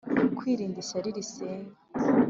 [0.37, 1.73] kwirinda ishyari risenya.